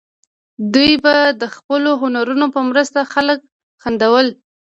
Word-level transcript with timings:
دوی 0.73 0.93
به 1.03 1.13
د 1.41 1.43
خپلو 1.55 1.89
هنرونو 2.01 2.45
په 2.55 2.59
مرسته 2.69 2.99
خلک 3.13 3.39
خندول. 3.81 4.27